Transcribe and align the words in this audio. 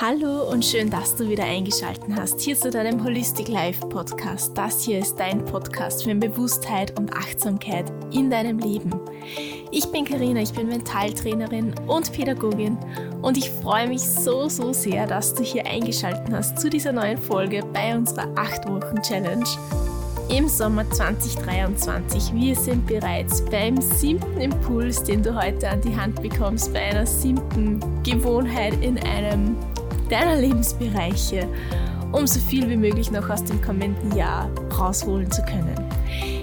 Hallo 0.00 0.50
und 0.50 0.64
schön, 0.64 0.88
dass 0.88 1.14
du 1.16 1.28
wieder 1.28 1.44
eingeschaltet 1.44 2.08
hast 2.16 2.40
hier 2.40 2.56
zu 2.56 2.70
deinem 2.70 3.04
Holistic 3.04 3.46
Life 3.46 3.86
Podcast. 3.86 4.56
Das 4.56 4.82
hier 4.82 4.98
ist 4.98 5.16
dein 5.16 5.44
Podcast 5.44 6.02
für 6.02 6.14
Bewusstheit 6.14 6.98
und 6.98 7.12
Achtsamkeit 7.12 7.92
in 8.10 8.30
deinem 8.30 8.58
Leben. 8.58 8.90
Ich 9.70 9.86
bin 9.92 10.06
Karina, 10.06 10.40
ich 10.40 10.52
bin 10.52 10.68
Mentaltrainerin 10.68 11.74
und 11.86 12.10
Pädagogin 12.10 12.78
und 13.20 13.36
ich 13.36 13.50
freue 13.50 13.86
mich 13.86 14.00
so, 14.00 14.48
so 14.48 14.72
sehr, 14.72 15.06
dass 15.06 15.34
du 15.34 15.42
hier 15.42 15.66
eingeschaltet 15.66 16.32
hast 16.32 16.58
zu 16.58 16.70
dieser 16.70 16.92
neuen 16.92 17.18
Folge 17.18 17.62
bei 17.72 17.94
unserer 17.94 18.28
8 18.34 18.68
Wochen 18.68 19.00
Challenge 19.02 19.46
im 20.30 20.48
Sommer 20.48 20.90
2023. 20.90 22.32
Wir 22.32 22.56
sind 22.56 22.86
bereits 22.86 23.44
beim 23.44 23.78
siebten 23.80 24.40
Impuls, 24.40 25.04
den 25.04 25.22
du 25.22 25.34
heute 25.34 25.68
an 25.68 25.82
die 25.82 25.94
Hand 25.94 26.22
bekommst, 26.22 26.72
bei 26.72 26.80
einer 26.80 27.06
siebten 27.06 27.78
Gewohnheit 28.02 28.74
in 28.82 28.98
einem 28.98 29.54
deiner 30.12 30.36
Lebensbereiche, 30.36 31.48
um 32.12 32.26
so 32.26 32.38
viel 32.38 32.68
wie 32.68 32.76
möglich 32.76 33.10
noch 33.10 33.30
aus 33.30 33.42
dem 33.44 33.62
kommenden 33.62 34.14
Jahr 34.14 34.50
rausholen 34.78 35.30
zu 35.30 35.42
können. 35.42 35.74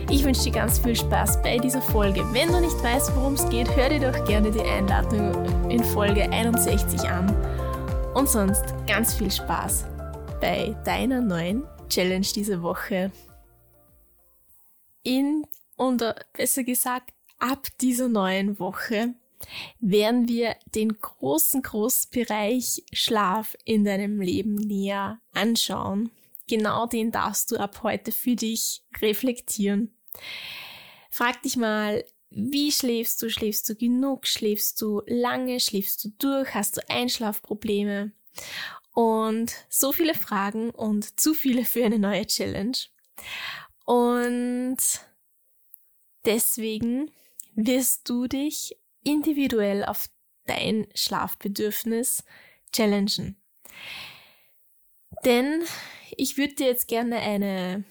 Ich 0.10 0.24
wünsche 0.24 0.46
dir 0.46 0.54
ganz 0.54 0.80
viel 0.80 0.96
Spaß 0.96 1.44
bei 1.44 1.60
dieser 1.60 1.84
Folge. 1.84 2.26
Wenn 2.34 2.48
du 2.48 2.60
nicht 2.60 2.84
weißt, 2.84 3.16
worum 3.16 3.36
es 3.36 3.48
geht, 3.50 3.70
hör 3.76 3.90
dir 3.90 4.12
doch 4.12 4.26
gerne 4.26 4.50
die 4.50 4.62
Einladung 4.62 5.70
in 5.70 5.84
Folge 5.84 6.24
61 6.32 7.08
an. 7.08 7.30
Und 8.16 8.28
sonst 8.28 8.64
ganz 8.88 9.14
viel 9.14 9.30
Spaß 9.30 9.86
bei 10.42 10.76
deiner 10.84 11.22
neuen 11.22 11.64
Challenge 11.90 12.26
diese 12.34 12.64
Woche. 12.64 13.12
In, 15.04 15.46
oder 15.78 16.16
besser 16.34 16.64
gesagt, 16.64 17.12
ab 17.38 17.68
dieser 17.80 18.08
neuen 18.08 18.60
Woche 18.60 19.14
werden 19.80 20.28
wir 20.28 20.56
den 20.76 21.00
großen, 21.00 21.62
großen 21.62 22.10
Bereich 22.12 22.84
Schlaf 22.92 23.56
in 23.66 23.86
deinem 23.86 24.22
Leben 24.22 24.56
näher 24.56 25.20
anschauen. 25.34 26.12
Genau 26.48 26.88
den 26.88 27.12
darfst 27.12 27.52
du 27.52 27.58
ab 27.58 27.84
heute 27.84 28.12
für 28.12 28.36
dich 28.36 28.82
reflektieren. 29.02 29.94
Frag 31.12 31.42
dich 31.44 31.58
mal, 31.58 32.04
wie 32.32 32.72
schläfst 32.72 33.22
du? 33.22 33.30
Schläfst 33.30 33.68
du 33.70 33.76
genug? 33.76 34.28
Schläfst 34.28 34.82
du 34.82 35.02
lange? 35.08 35.60
Schläfst 35.60 36.04
du 36.04 36.10
durch? 36.20 36.54
Hast 36.54 36.78
du 36.78 36.90
Einschlafprobleme? 36.90 38.12
Und 38.94 39.54
so 39.70 39.92
viele 39.92 40.14
Fragen 40.14 40.70
und 40.72 41.20
zu 41.20 41.34
viele 41.34 41.66
für 41.66 41.86
eine 41.86 42.00
neue 42.00 42.26
Challenge. 42.28 42.78
Und 43.86 44.78
deswegen 46.26 47.12
wirst 47.56 48.08
du 48.10 48.28
dich 48.28 48.78
individuell 49.04 49.86
auf 49.86 50.10
dein 50.46 50.88
Schlafbedürfnis 50.96 52.24
challengen. 52.72 53.38
Denn 55.26 55.64
ich 56.16 56.38
würde 56.38 56.56
dir 56.56 56.68
jetzt 56.68 56.88
gerne 56.88 57.18
eine, 57.18 57.84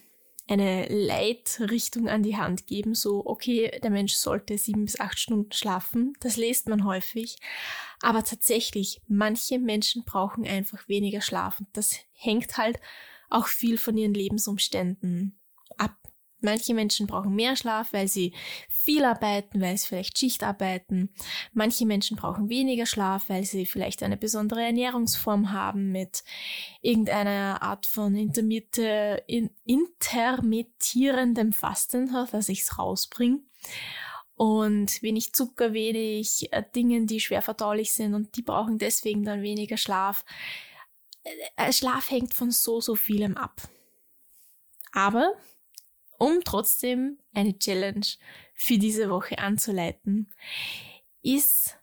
eine 0.47 0.87
Leitrichtung 0.87 2.09
an 2.09 2.23
die 2.23 2.37
Hand 2.37 2.67
geben, 2.67 2.95
so, 2.95 3.25
okay, 3.25 3.79
der 3.81 3.91
Mensch 3.91 4.13
sollte 4.13 4.57
sieben 4.57 4.85
bis 4.85 4.99
acht 4.99 5.19
Stunden 5.19 5.51
schlafen, 5.51 6.13
das 6.19 6.37
liest 6.37 6.67
man 6.69 6.85
häufig, 6.85 7.37
aber 8.01 8.23
tatsächlich, 8.23 9.01
manche 9.07 9.59
Menschen 9.59 10.03
brauchen 10.05 10.47
einfach 10.47 10.87
weniger 10.87 11.21
Schlaf 11.21 11.59
und 11.59 11.67
das 11.73 11.95
hängt 12.13 12.57
halt 12.57 12.79
auch 13.29 13.47
viel 13.47 13.77
von 13.77 13.95
ihren 13.97 14.13
Lebensumständen 14.13 15.39
ab. 15.77 15.95
Manche 16.41 16.73
Menschen 16.73 17.05
brauchen 17.07 17.35
mehr 17.35 17.55
Schlaf, 17.55 17.91
weil 17.91 18.07
sie 18.07 18.33
viel 18.69 19.03
arbeiten, 19.03 19.61
weil 19.61 19.77
sie 19.77 19.87
vielleicht 19.87 20.17
Schicht 20.17 20.43
arbeiten. 20.43 21.09
Manche 21.53 21.85
Menschen 21.85 22.15
brauchen 22.15 22.49
weniger 22.49 22.85
Schlaf, 22.85 23.27
weil 23.27 23.43
sie 23.43 23.65
vielleicht 23.65 24.03
eine 24.03 24.17
besondere 24.17 24.63
Ernährungsform 24.63 25.51
haben 25.51 25.91
mit 25.91 26.23
irgendeiner 26.81 27.61
Art 27.61 27.85
von 27.85 28.15
intermitte, 28.15 29.23
in, 29.27 29.49
intermittierendem 29.65 31.51
Fasten, 31.51 32.11
dass 32.31 32.49
ich 32.49 32.61
es 32.61 32.77
rausbringe. 32.77 33.39
Und 34.35 35.03
wenig 35.03 35.33
Zucker, 35.33 35.73
wenig 35.73 36.47
äh, 36.53 36.63
Dingen, 36.73 37.07
die 37.07 37.19
schwer 37.19 37.41
verdaulich 37.41 37.91
sind 37.91 38.13
und 38.13 38.37
die 38.37 38.41
brauchen 38.41 38.77
deswegen 38.77 39.25
dann 39.25 39.41
weniger 39.41 39.75
Schlaf. 39.75 40.23
Äh, 41.57 41.73
Schlaf 41.73 42.09
hängt 42.09 42.33
von 42.33 42.49
so, 42.49 42.79
so 42.79 42.95
vielem 42.95 43.35
ab. 43.35 43.61
Aber 44.93 45.33
um 46.19 46.41
trotzdem 46.43 47.17
eine 47.33 47.57
Challenge 47.57 48.05
für 48.53 48.77
diese 48.77 49.09
Woche 49.09 49.39
anzuleiten, 49.39 50.31
ist 51.23 51.79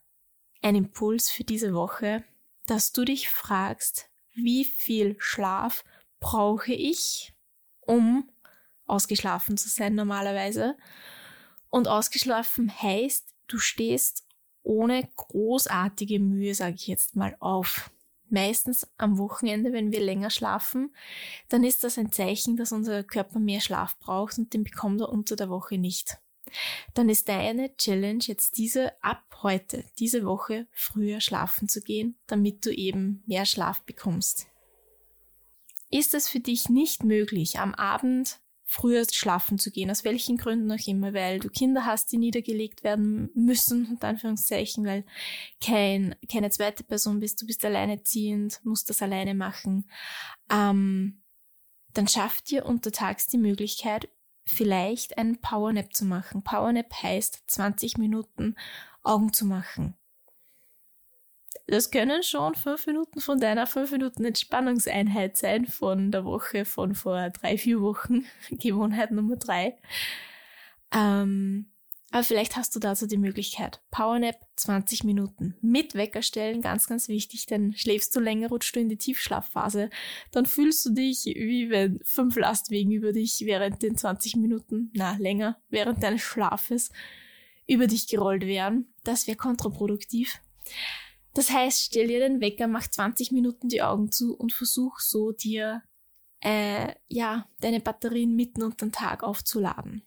ein 0.63 0.77
Impuls 0.77 1.31
für 1.31 1.43
diese 1.43 1.75
Woche, 1.75 2.23
dass 2.67 2.93
du 2.93 3.05
dich 3.05 3.29
fragst, 3.29 4.09
wie 4.35 4.65
viel 4.65 5.17
Schlaf 5.19 5.85
brauche 6.21 6.73
ich, 6.73 7.33
um 7.81 8.31
ausgeschlafen 8.87 9.57
zu 9.57 9.69
sein 9.69 9.95
normalerweise. 9.95 10.77
Und 11.71 11.89
ausgeschlafen 11.89 12.71
heißt, 12.83 13.35
du 13.49 13.59
stehst 13.59 14.27
ohne 14.63 15.09
großartige 15.17 16.19
Mühe, 16.21 16.55
sage 16.55 16.75
ich 16.75 16.87
jetzt 16.87 17.17
mal, 17.17 17.37
auf 17.41 17.91
meistens 18.29 18.87
am 18.99 19.19
Wochenende, 19.19 19.73
wenn 19.73 19.93
wir 19.93 20.01
länger 20.01 20.31
schlafen, 20.31 20.95
dann 21.49 21.65
ist 21.65 21.85
das 21.85 21.99
ein 21.99 22.13
Zeichen, 22.13 22.57
dass 22.57 22.73
unser 22.73 23.03
Körper 23.05 23.39
mehr 23.39 23.61
Schlaf 23.61 23.99
braucht 23.99 24.39
und 24.39 24.53
den 24.55 24.65
bekommt 24.65 25.01
er 25.01 25.09
unter 25.09 25.37
der 25.37 25.51
Woche 25.51 25.79
nicht. 25.79 26.19
Dann 26.95 27.09
ist 27.09 27.29
deine 27.29 27.77
Challenge 27.77 28.23
jetzt 28.23 28.57
diese 28.57 28.93
ab 29.03 29.25
heute, 29.43 29.85
diese 29.99 30.25
Woche 30.25 30.67
früher 30.73 31.21
schlafen 31.21 31.69
zu 31.69 31.81
gehen, 31.81 32.17
damit 32.27 32.65
du 32.65 32.73
eben 32.73 33.23
mehr 33.27 33.47
Schlaf 33.47 33.83
bekommst. 33.83 34.47
Ist 35.91 36.15
es 36.15 36.29
für 36.29 36.41
dich 36.41 36.69
nicht 36.69 37.05
möglich, 37.05 37.59
am 37.59 37.75
Abend 37.75 38.41
früher 38.67 39.05
schlafen 39.11 39.59
zu 39.59 39.71
gehen, 39.71 39.91
aus 39.91 40.05
welchen 40.05 40.37
Gründen 40.37 40.71
auch 40.73 40.87
immer, 40.87 41.15
weil 41.15 41.39
du 41.39 41.49
Kinder 41.49 41.87
hast, 41.87 42.11
die 42.11 42.19
niedergelegt 42.19 42.83
werden 42.83 43.31
müssen, 43.35 43.87
unter 43.87 44.09
Anführungszeichen, 44.09 44.85
weil 44.85 45.05
kein, 45.61 46.17
keine 46.31 46.51
zweite 46.51 46.83
Person 46.83 47.21
bist, 47.21 47.41
du 47.41 47.47
bist 47.47 47.65
alleineziehend, 47.65 48.61
musst 48.65 48.91
das 48.91 49.03
alleine 49.03 49.35
machen, 49.35 49.89
ähm, 50.51 51.23
dann 51.95 52.09
schafft 52.09 52.51
dir 52.51 52.67
untertags 52.67 53.27
die 53.27 53.39
Möglichkeit, 53.39 54.09
vielleicht 54.45 55.17
einen 55.17 55.41
Powernap 55.41 55.95
zu 55.95 56.05
machen. 56.05 56.43
Powernap 56.43 56.93
heißt 57.03 57.45
20 57.47 57.99
Minuten 57.99 58.57
Augen 59.03 59.33
zu 59.33 59.47
machen. 59.47 59.97
Das 61.67 61.91
können 61.91 62.23
schon 62.23 62.55
fünf 62.55 62.87
Minuten 62.87 63.21
von 63.21 63.41
deiner 63.41 63.67
fünf 63.67 63.91
Minuten 63.91 64.25
Entspannungseinheit 64.25 65.37
sein 65.37 65.67
von 65.67 66.13
der 66.13 66.25
Woche 66.25 66.65
von 66.65 66.95
vor 66.95 67.31
drei, 67.31 67.59
vier 67.59 67.81
Wochen. 67.81 68.25
Gewohnheit 68.51 69.11
Nummer 69.11 69.37
drei. 69.37 69.77
Ähm, 70.95 71.67
aber 72.13 72.23
vielleicht 72.23 72.57
hast 72.57 72.75
du 72.77 72.79
dazu 72.79 73.09
die 73.09 73.19
Möglichkeit. 73.19 73.83
Powernap 73.91 74.37
20 74.55 75.03
Minuten. 75.03 75.57
Mit 75.61 75.95
Wecker 75.95 76.23
stellen, 76.23 76.63
ganz, 76.63 76.87
ganz 76.87 77.09
wichtig, 77.09 77.47
denn 77.47 77.73
schläfst 77.73 78.15
du 78.15 78.21
länger, 78.21 78.49
rutschst 78.49 78.77
du 78.77 78.81
in 78.81 78.89
die 78.89 78.97
Tiefschlafphase, 78.97 79.91
dann 80.31 80.47
fühlst 80.47 80.87
du 80.87 80.91
dich, 80.91 81.25
wie 81.25 81.69
wenn 81.69 82.01
fünf 82.05 82.37
Lastwegen 82.37 82.93
über 82.93 83.13
dich 83.13 83.43
während 83.45 83.83
den 83.83 83.97
20 83.97 84.37
Minuten, 84.37 84.91
na, 84.95 85.17
länger, 85.19 85.59
während 85.69 86.03
deines 86.03 86.23
Schlafes 86.23 86.91
über 87.67 87.89
dich 87.89 88.07
gerollt 88.07 88.47
wären. 88.47 88.87
Das 89.03 89.27
wäre 89.27 89.37
kontraproduktiv. 89.37 90.41
Das 91.37 91.51
heißt, 91.51 91.83
stell 91.83 92.07
dir 92.09 92.21
den 92.21 92.41
Wecker, 92.41 92.67
mach 92.67 92.89
20 92.89 93.31
Minuten 93.31 93.69
die 93.69 93.83
Augen 93.83 94.11
zu 94.11 94.35
und 94.35 94.55
versuch 94.55 95.01
so 95.01 95.33
dir 95.33 95.83
äh, 96.41 96.95
ja 97.09 97.47
deine 97.61 97.81
Batterien 97.81 98.35
mitten 98.35 98.63
unter 98.63 98.87
den 98.87 98.93
Tag 98.93 99.23
aufzuladen. 99.23 100.01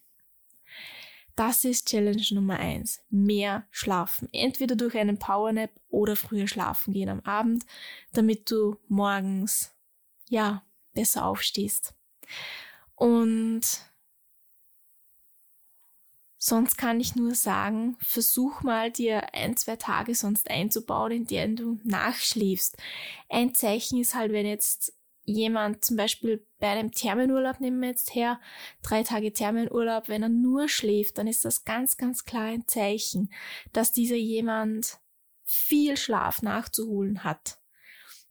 Das 1.35 1.65
ist 1.65 1.87
Challenge 1.87 2.25
Nummer 2.31 2.57
eins. 2.57 3.03
Mehr 3.11 3.67
schlafen. 3.69 4.27
Entweder 4.33 4.75
durch 4.75 4.97
einen 4.97 5.19
Powernap 5.19 5.69
oder 5.89 6.15
früher 6.15 6.47
schlafen 6.47 6.93
gehen 6.93 7.09
am 7.09 7.19
Abend, 7.19 7.63
damit 8.11 8.49
du 8.49 8.77
morgens, 8.87 9.71
ja, 10.29 10.63
besser 10.95 11.25
aufstehst. 11.25 11.93
Und 12.95 13.61
Sonst 16.41 16.77
kann 16.77 17.01
ich 17.01 17.17
nur 17.17 17.35
sagen, 17.35 17.97
versuch 17.99 18.61
mal 18.61 18.91
dir 18.91 19.33
ein, 19.33 19.57
zwei 19.57 19.75
Tage 19.75 20.15
sonst 20.15 20.49
einzubauen, 20.49 21.11
in 21.11 21.25
denen 21.25 21.57
du 21.57 21.79
nachschläfst. 21.83 22.77
Ein 23.27 23.53
Zeichen 23.53 23.99
ist 23.99 24.15
halt, 24.15 24.31
wenn 24.31 24.45
jetzt 24.45 24.93
jemand 25.25 25.83
zum 25.83 25.97
Beispiel 25.97 26.47
bei 26.59 26.69
einem 26.69 26.91
Thermenurlaub, 26.91 27.59
nehmen 27.59 27.81
wir 27.81 27.89
jetzt 27.89 28.15
her, 28.15 28.39
drei 28.81 29.03
Tage 29.03 29.33
Thermenurlaub, 29.33 30.07
wenn 30.07 30.23
er 30.23 30.29
nur 30.29 30.69
schläft, 30.69 31.17
dann 31.17 31.27
ist 31.27 31.43
das 31.43 31.65
ganz, 31.65 31.97
ganz 31.97 32.23
klar 32.23 32.45
ein 32.45 32.65
Zeichen, 32.67 33.31
dass 33.73 33.91
dieser 33.91 34.15
jemand 34.15 34.99
viel 35.43 35.97
Schlaf 35.97 36.41
nachzuholen 36.41 37.25
hat. 37.25 37.59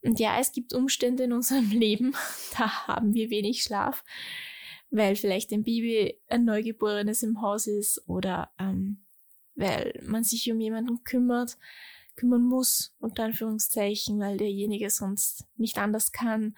Und 0.02 0.18
ja, 0.18 0.38
es 0.40 0.52
gibt 0.52 0.72
Umstände 0.72 1.24
in 1.24 1.32
unserem 1.34 1.70
Leben, 1.72 2.14
da 2.56 2.86
haben 2.86 3.12
wir 3.12 3.28
wenig 3.28 3.62
Schlaf 3.62 4.02
weil 4.90 5.16
vielleicht 5.16 5.52
ein 5.52 5.64
Baby 5.64 6.18
ein 6.28 6.44
Neugeborenes 6.44 7.22
im 7.22 7.40
Haus 7.42 7.66
ist 7.66 8.02
oder 8.08 8.50
ähm, 8.58 9.04
weil 9.54 10.00
man 10.04 10.24
sich 10.24 10.50
um 10.50 10.60
jemanden 10.60 11.02
kümmert, 11.04 11.58
kümmern 12.14 12.42
muss, 12.42 12.94
unter 13.00 13.24
Anführungszeichen, 13.24 14.18
weil 14.18 14.36
derjenige 14.36 14.90
sonst 14.90 15.46
nicht 15.56 15.78
anders 15.78 16.12
kann, 16.12 16.56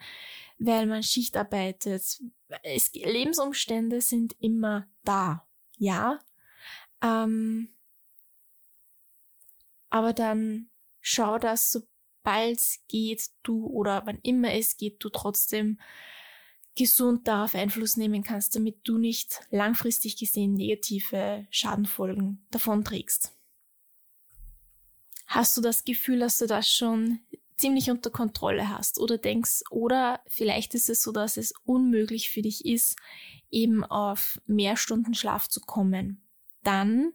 weil 0.59 0.85
man 0.85 1.03
Schicht 1.03 1.37
arbeitet. 1.37 2.19
Es, 2.63 2.93
Lebensumstände 2.93 4.01
sind 4.01 4.35
immer 4.39 4.87
da, 5.03 5.47
ja. 5.77 6.19
Ähm, 7.01 7.69
aber 9.89 10.13
dann 10.13 10.69
schau, 10.99 11.37
dass 11.37 11.71
sobald 11.71 12.57
es 12.57 12.79
geht, 12.87 13.29
du 13.43 13.65
oder 13.67 14.05
wann 14.05 14.19
immer 14.23 14.53
es 14.53 14.77
geht, 14.77 15.03
du 15.03 15.09
trotzdem 15.09 15.79
gesund 16.75 17.27
darauf 17.27 17.55
Einfluss 17.55 17.97
nehmen 17.97 18.23
kannst, 18.23 18.55
damit 18.55 18.79
du 18.83 18.97
nicht 18.97 19.41
langfristig 19.49 20.17
gesehen 20.17 20.53
negative 20.53 21.45
Schadenfolgen 21.49 22.45
davonträgst. 22.51 23.33
Hast 25.27 25.55
du 25.55 25.61
das 25.61 25.83
Gefühl, 25.83 26.19
dass 26.19 26.37
du 26.37 26.47
das 26.47 26.69
schon 26.69 27.19
ziemlich 27.57 27.91
unter 27.91 28.09
Kontrolle 28.09 28.69
hast 28.69 28.99
oder 28.99 29.17
denkst, 29.17 29.61
oder 29.69 30.21
vielleicht 30.27 30.73
ist 30.73 30.89
es 30.89 31.03
so, 31.03 31.11
dass 31.11 31.37
es 31.37 31.53
unmöglich 31.63 32.29
für 32.29 32.41
dich 32.41 32.65
ist, 32.65 32.97
eben 33.51 33.83
auf 33.83 34.41
mehr 34.47 34.77
Stunden 34.77 35.13
Schlaf 35.13 35.47
zu 35.47 35.61
kommen. 35.61 36.27
Dann 36.63 37.13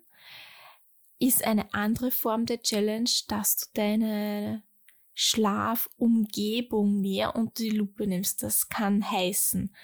ist 1.18 1.44
eine 1.44 1.74
andere 1.74 2.10
Form 2.10 2.46
der 2.46 2.62
Challenge, 2.62 3.10
dass 3.28 3.56
du 3.56 3.66
deine 3.74 4.62
Schlafumgebung 5.18 7.00
näher 7.00 7.34
unter 7.34 7.62
die 7.62 7.70
Lupe 7.70 8.06
nimmst. 8.06 8.42
Das 8.42 8.68
kann 8.68 9.10
heißen, 9.10 9.74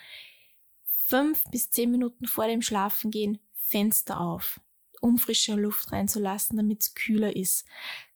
fünf 1.06 1.42
bis 1.50 1.70
zehn 1.70 1.90
Minuten 1.90 2.26
vor 2.26 2.46
dem 2.46 2.60
Schlafengehen 2.60 3.38
Fenster 3.54 4.20
auf, 4.20 4.60
um 5.00 5.16
frische 5.16 5.54
Luft 5.54 5.90
reinzulassen, 5.90 6.58
damit 6.58 6.82
es 6.82 6.94
kühler 6.94 7.34
ist. 7.34 7.64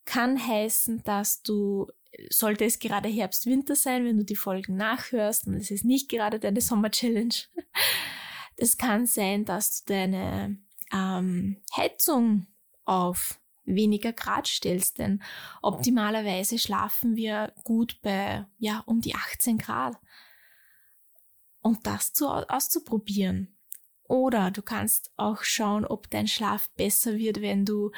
Kann 0.05 0.37
heißen, 0.37 1.03
dass 1.03 1.41
du, 1.41 1.87
sollte 2.29 2.65
es 2.65 2.77
gerade 2.77 3.09
Herbst, 3.09 3.47
Winter 3.47 3.75
sein, 3.75 4.05
wenn 4.05 4.17
du 4.17 4.23
die 4.23 4.35
Folgen 4.35 4.77
nachhörst 4.77 5.47
und 5.47 5.55
es 5.55 5.71
ist 5.71 5.85
nicht 5.85 6.09
gerade 6.09 6.39
deine 6.39 6.61
Sommer-Challenge. 6.61 7.33
Es 8.59 8.77
kann 8.77 9.05
sein, 9.05 9.45
dass 9.45 9.83
du 9.83 9.93
deine 9.93 10.57
ähm, 10.91 11.61
Heizung 11.75 12.47
auf 12.85 13.39
weniger 13.67 14.13
Grad 14.13 14.47
stellst, 14.47 14.97
denn 14.97 15.21
optimalerweise 15.61 16.57
schlafen 16.57 17.15
wir 17.15 17.53
gut 17.63 18.01
bei, 18.01 18.45
ja, 18.57 18.81
um 18.87 19.01
die 19.01 19.13
18 19.13 19.57
Grad. 19.59 19.97
Und 21.61 21.85
das 21.85 22.13
zu, 22.13 22.27
auszuprobieren. 22.27 23.55
Oder 24.07 24.51
du 24.51 24.61
kannst 24.61 25.11
auch 25.17 25.43
schauen, 25.43 25.85
ob 25.85 26.09
dein 26.09 26.27
Schlaf 26.27 26.69
besser 26.71 27.17
wird, 27.17 27.41
wenn 27.41 27.65
du 27.65 27.91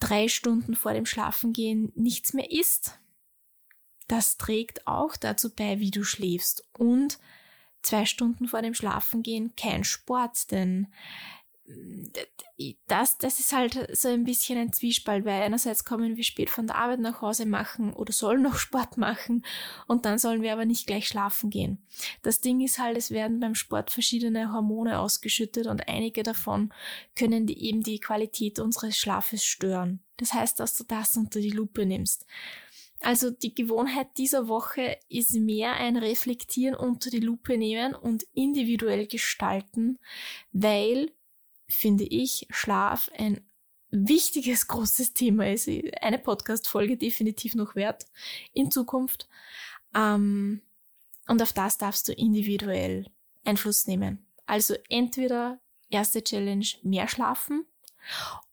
drei 0.00 0.26
Stunden 0.28 0.74
vor 0.74 0.94
dem 0.94 1.06
Schlafengehen 1.06 1.92
nichts 1.94 2.32
mehr 2.32 2.50
isst. 2.50 2.98
Das 4.08 4.38
trägt 4.38 4.86
auch 4.86 5.16
dazu 5.16 5.54
bei, 5.54 5.80
wie 5.80 5.90
du 5.90 6.02
schläfst. 6.02 6.66
Und 6.76 7.18
zwei 7.82 8.06
Stunden 8.06 8.48
vor 8.48 8.62
dem 8.62 8.74
Schlafengehen 8.74 9.54
kein 9.54 9.84
Sport, 9.84 10.50
denn 10.50 10.88
das, 12.88 13.18
das 13.18 13.38
ist 13.38 13.52
halt 13.52 13.88
so 13.96 14.08
ein 14.08 14.24
bisschen 14.24 14.58
ein 14.58 14.72
Zwiespalt, 14.72 15.24
weil 15.24 15.42
einerseits 15.42 15.84
kommen 15.84 16.16
wir 16.16 16.24
spät 16.24 16.50
von 16.50 16.66
der 16.66 16.76
Arbeit 16.76 17.00
nach 17.00 17.22
Hause 17.22 17.46
machen 17.46 17.92
oder 17.92 18.12
sollen 18.12 18.42
noch 18.42 18.56
Sport 18.58 18.98
machen 18.98 19.44
und 19.86 20.04
dann 20.04 20.18
sollen 20.18 20.42
wir 20.42 20.52
aber 20.52 20.64
nicht 20.64 20.86
gleich 20.86 21.08
schlafen 21.08 21.50
gehen. 21.50 21.86
Das 22.22 22.40
Ding 22.40 22.60
ist 22.60 22.78
halt, 22.78 22.96
es 22.96 23.10
werden 23.10 23.40
beim 23.40 23.54
Sport 23.54 23.90
verschiedene 23.90 24.52
Hormone 24.52 24.98
ausgeschüttet 24.98 25.66
und 25.66 25.88
einige 25.88 26.22
davon 26.22 26.72
können 27.16 27.46
die, 27.46 27.64
eben 27.64 27.82
die 27.82 28.00
Qualität 28.00 28.58
unseres 28.58 28.96
Schlafes 28.96 29.44
stören. 29.44 30.00
Das 30.16 30.34
heißt, 30.34 30.60
dass 30.60 30.76
du 30.76 30.84
das 30.84 31.16
unter 31.16 31.40
die 31.40 31.50
Lupe 31.50 31.86
nimmst. 31.86 32.26
Also 33.00 33.30
die 33.30 33.54
Gewohnheit 33.54 34.08
dieser 34.16 34.46
Woche 34.46 34.96
ist 35.08 35.34
mehr 35.34 35.74
ein 35.74 35.96
Reflektieren 35.96 36.76
unter 36.76 37.10
die 37.10 37.20
Lupe 37.20 37.58
nehmen 37.58 37.94
und 37.94 38.24
individuell 38.32 39.08
gestalten, 39.08 39.98
weil 40.52 41.10
finde 41.72 42.04
ich, 42.04 42.46
Schlaf 42.50 43.10
ein 43.16 43.40
wichtiges, 43.90 44.66
großes 44.68 45.14
Thema 45.14 45.50
ist. 45.50 45.68
Eine 46.00 46.18
Podcast-Folge 46.18 46.96
definitiv 46.96 47.54
noch 47.54 47.74
wert 47.74 48.06
in 48.52 48.70
Zukunft. 48.70 49.28
Ähm, 49.94 50.62
und 51.28 51.40
auf 51.42 51.52
das 51.52 51.78
darfst 51.78 52.08
du 52.08 52.12
individuell 52.12 53.06
Einfluss 53.44 53.86
nehmen. 53.86 54.26
Also 54.46 54.74
entweder 54.88 55.60
erste 55.88 56.22
Challenge 56.22 56.66
mehr 56.82 57.08
schlafen 57.08 57.64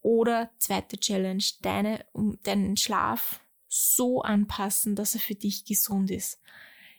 oder 0.01 0.51
zweite 0.57 0.97
Challenge 0.97 1.43
deine, 1.61 2.05
deinen 2.43 2.77
Schlaf 2.77 3.39
so 3.67 4.21
anpassen, 4.21 4.95
dass 4.95 5.15
er 5.15 5.21
für 5.21 5.35
dich 5.35 5.65
gesund 5.65 6.11
ist. 6.11 6.39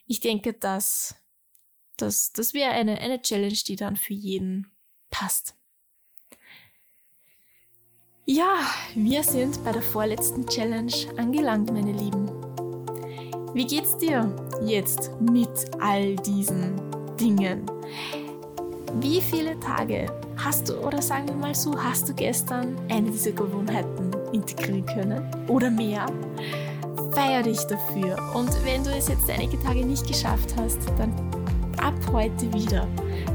Ich 0.07 0.21
denke, 0.21 0.53
dass 0.53 1.15
das, 1.97 2.33
das 2.33 2.55
wäre 2.55 2.71
eine, 2.71 2.99
eine 2.99 3.23
Challenge, 3.23 3.59
die 3.67 3.77
dann 3.77 3.97
für 3.97 4.15
jeden 4.15 4.71
passt. 5.11 5.55
Ja, 8.27 8.59
wir 8.95 9.25
sind 9.25 9.65
bei 9.65 9.73
der 9.73 9.83
vorletzten 9.83 10.47
Challenge 10.47 10.93
angelangt, 11.17 11.73
meine 11.73 11.93
Lieben. 11.93 12.31
Wie 13.55 13.67
geht's 13.67 13.97
dir 13.97 14.31
jetzt 14.63 15.11
mit 15.21 15.49
all 15.81 16.17
diesen 16.17 16.75
Dingen? 17.19 17.65
Wie 19.01 19.21
viele 19.21 19.59
Tage 19.59 20.07
hast 20.37 20.69
du, 20.69 20.75
oder 20.87 21.01
sagen 21.01 21.29
wir 21.29 21.35
mal 21.35 21.55
so, 21.55 21.77
hast 21.77 22.09
du 22.09 22.15
gestern 22.15 22.77
eine 22.91 23.11
dieser 23.11 23.33
Gewohnheiten 23.33 24.11
integrieren 24.33 24.85
können? 24.87 25.27
Oder 25.49 25.71
mehr? 25.71 26.07
Feier 27.13 27.43
dich 27.43 27.61
dafür. 27.65 28.17
Und 28.35 28.51
wenn 28.65 28.85
du 28.85 28.91
es 28.91 29.09
jetzt 29.09 29.29
einige 29.31 29.59
Tage 29.61 29.85
nicht 29.85 30.07
geschafft 30.07 30.55
hast, 30.57 30.79
dann 30.99 31.30
ab 31.91 32.13
heute 32.13 32.53
wieder. 32.53 32.87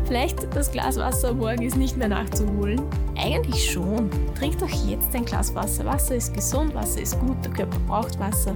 Vielleicht 0.06 0.56
das 0.56 0.72
Glas 0.72 0.98
Wasser 0.98 1.34
morgen 1.34 1.62
ist 1.64 1.76
nicht 1.76 1.98
mehr 1.98 2.08
nachzuholen. 2.08 2.82
Eigentlich 3.18 3.72
schon. 3.72 4.10
Trink 4.38 4.60
doch 4.60 4.70
jetzt 4.88 5.14
ein 5.14 5.26
Glas 5.26 5.54
Wasser. 5.56 5.86
Wasser 5.86 6.16
ist 6.16 6.34
gesund, 6.34 6.74
Wasser 6.74 7.02
ist 7.02 7.20
gut, 7.20 7.38
der 7.44 7.52
Körper 7.52 7.78
braucht 7.88 8.20
Wasser. 8.20 8.56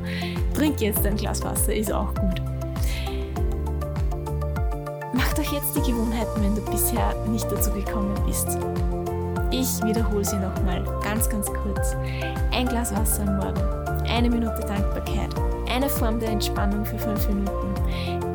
Trink 0.53 0.79
jetzt 0.81 1.05
ein 1.05 1.15
Glas 1.15 1.43
Wasser, 1.43 1.73
ist 1.73 1.91
auch 1.91 2.13
gut. 2.15 2.41
Mach 5.13 5.33
doch 5.33 5.51
jetzt 5.51 5.75
die 5.75 5.91
Gewohnheiten, 5.91 6.41
wenn 6.41 6.55
du 6.55 6.61
bisher 6.71 7.13
nicht 7.27 7.51
dazu 7.51 7.71
gekommen 7.71 8.15
bist. 8.25 8.57
Ich 9.51 9.83
wiederhole 9.83 10.23
sie 10.23 10.37
nochmal 10.37 10.83
ganz, 11.03 11.27
ganz 11.27 11.47
kurz. 11.47 11.95
Ein 12.51 12.67
Glas 12.67 12.95
Wasser 12.95 13.23
am 13.27 13.37
Morgen, 13.37 14.07
eine 14.07 14.29
Minute 14.29 14.59
Dankbarkeit, 14.61 15.33
eine 15.73 15.89
Form 15.89 16.19
der 16.19 16.29
Entspannung 16.29 16.85
für 16.85 16.99
fünf 16.99 17.27
Minuten, 17.27 17.73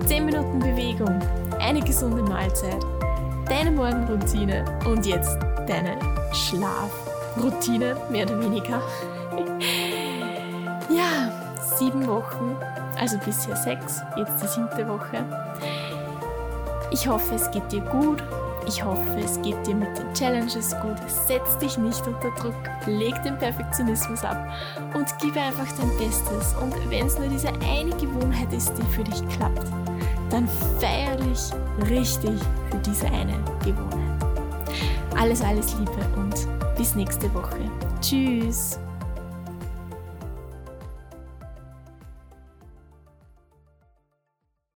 zehn 0.07 0.27
Minuten 0.27 0.59
Bewegung, 0.59 1.21
eine 1.65 1.81
gesunde 1.81 2.23
Mahlzeit, 2.23 2.85
deine 3.49 3.71
Morgenroutine 3.71 4.65
und 4.87 5.07
jetzt 5.07 5.39
deine 5.67 5.97
Schlafroutine, 6.33 7.97
mehr 8.11 8.27
oder 8.27 8.41
weniger. 8.41 8.83
ja, 10.91 11.33
sieben 11.79 12.07
Wochen, 12.07 12.57
also 13.01 13.17
bisher 13.25 13.57
sechs, 13.57 14.03
jetzt 14.17 14.43
die 14.43 14.47
siebte 14.47 14.87
Woche. 14.87 15.25
Ich 16.91 17.09
hoffe, 17.09 17.35
es 17.35 17.51
geht 17.51 17.73
dir 17.73 17.81
gut. 17.81 18.23
Ich 18.67 18.83
hoffe, 18.83 19.19
es 19.23 19.41
geht 19.43 19.67
dir 19.67 19.75
mit 19.75 19.99
den 19.99 20.15
Challenges 20.15 20.75
gut. 20.81 20.97
Setz 21.27 21.59
dich 21.59 21.77
nicht 21.77 22.07
unter 22.07 22.31
Druck, 22.41 22.55
leg 22.87 23.15
den 23.23 23.37
Perfektionismus 23.39 24.25
ab 24.25 24.49
und 24.95 25.07
gib 25.21 25.37
einfach 25.37 25.67
dein 25.79 25.91
Bestes. 25.99 26.55
Und 26.63 26.75
wenn 26.91 27.07
es 27.07 27.19
nur 27.19 27.29
diese 27.29 27.49
eine 27.49 27.95
Gewohnheit 27.97 28.53
ist, 28.53 28.73
die 28.79 28.83
für 28.95 29.05
dich 29.05 29.27
klappt, 29.29 29.67
dann 30.35 30.49
feier 30.81 31.17
dich 31.17 31.53
richtig 31.89 32.41
für 32.71 32.79
diese 32.85 33.07
eine 33.07 33.39
Gewohnheit. 33.65 34.25
Alles, 35.17 35.41
alles 35.43 35.75
Liebe 35.79 35.93
und 36.17 36.35
bis 36.77 36.97
nächste 36.97 37.33
Woche. 37.33 37.71
Tschüss. 38.01 38.79